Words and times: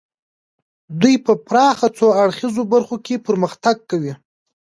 دوی 1.01 1.15
په 1.25 1.33
پراخه 1.47 1.87
څو 1.97 2.07
اړخیزو 2.23 2.63
برخو 2.73 2.95
کې 3.05 3.23
پرمختګ 3.27 3.75
کوي 3.89 4.13